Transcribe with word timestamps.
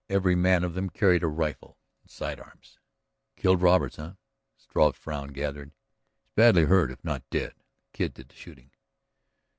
Every 0.09 0.33
man 0.33 0.63
of 0.63 0.73
them 0.73 0.89
carried 0.89 1.21
a 1.21 1.27
rifle 1.27 1.77
and 2.01 2.09
side 2.09 2.39
arms." 2.39 2.79
"Killed 3.35 3.61
Roberts, 3.61 3.97
huh?" 3.97 4.13
Struve's 4.57 4.97
frown 4.97 5.27
gathered. 5.27 5.73
"He's 6.23 6.31
badly 6.33 6.63
hurt, 6.63 6.89
if 6.89 7.03
not 7.03 7.29
dead. 7.29 7.51
The 7.51 7.91
Kid 7.99 8.13
did 8.15 8.29
the 8.29 8.35
shooting." 8.35 8.71